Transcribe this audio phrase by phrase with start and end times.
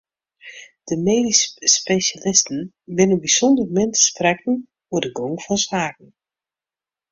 [0.89, 2.59] De medysk spesjalisten
[2.95, 4.55] binne bysûnder min te sprekken
[4.91, 6.07] oer de gong fan saken.